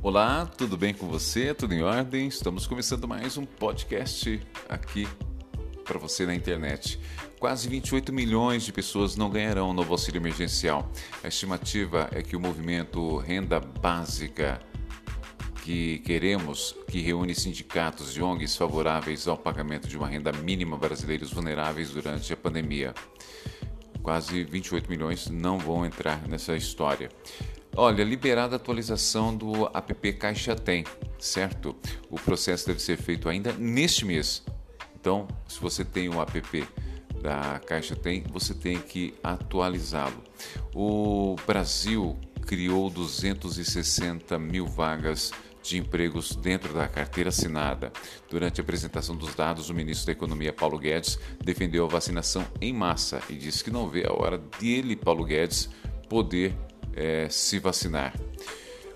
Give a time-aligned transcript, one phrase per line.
[0.00, 1.52] Olá, tudo bem com você?
[1.52, 2.28] Tudo em ordem?
[2.28, 5.08] Estamos começando mais um podcast aqui
[5.84, 7.00] para você na internet.
[7.40, 10.88] Quase 28 milhões de pessoas não ganharão o novo auxílio emergencial.
[11.22, 14.60] A estimativa é que o movimento Renda Básica
[15.64, 21.32] que queremos, que reúne sindicatos e ONGs favoráveis ao pagamento de uma renda mínima brasileiros
[21.32, 22.94] vulneráveis durante a pandemia.
[24.00, 27.10] Quase 28 milhões não vão entrar nessa história.
[27.80, 30.82] Olha, liberada a atualização do app Caixa Tem,
[31.16, 31.76] certo?
[32.10, 34.42] O processo deve ser feito ainda neste mês.
[35.00, 36.66] Então, se você tem o app
[37.22, 40.24] da Caixa Tem, você tem que atualizá-lo.
[40.74, 45.30] O Brasil criou 260 mil vagas
[45.62, 47.92] de empregos dentro da carteira assinada.
[48.28, 52.72] Durante a apresentação dos dados, o ministro da Economia, Paulo Guedes, defendeu a vacinação em
[52.72, 55.70] massa e disse que não vê a hora dele, Paulo Guedes,
[56.08, 56.56] poder
[56.98, 58.12] é, se vacinar.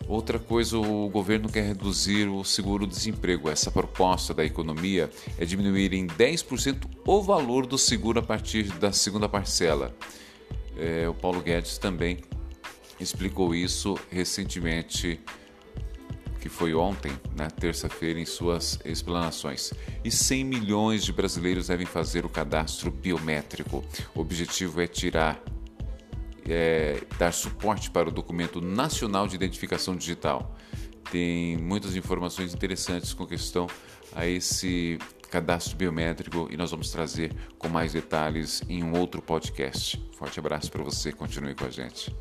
[0.08, 3.48] Outra coisa, o governo quer reduzir o seguro-desemprego.
[3.48, 8.92] Essa proposta da economia é diminuir em 10% o valor do seguro a partir da
[8.92, 9.94] segunda parcela.
[10.76, 12.18] É, o Paulo Guedes também
[12.98, 15.20] explicou isso recentemente,
[16.40, 19.72] que foi ontem, na terça-feira, em suas explanações.
[20.04, 23.84] E 100 milhões de brasileiros devem fazer o cadastro biométrico.
[24.14, 25.40] O objetivo é tirar
[26.52, 30.56] é, dar suporte para o documento nacional de identificação digital.
[31.10, 33.66] Tem muitas informações interessantes com questão
[34.14, 34.98] a esse
[35.30, 40.02] cadastro biométrico e nós vamos trazer com mais detalhes em um outro podcast.
[40.12, 42.14] Forte abraço para você, continue com a gente.